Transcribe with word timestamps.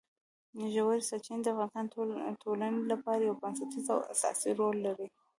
ژورې 0.73 1.01
سرچینې 1.09 1.41
د 1.43 1.47
افغانستان 1.65 2.07
د 2.11 2.27
ټولنې 2.43 2.81
لپاره 2.91 3.21
یو 3.27 3.39
بنسټیز 3.41 3.85
او 3.93 3.99
اساسي 4.13 4.51
رول 4.59 4.75
لري. 4.87 5.07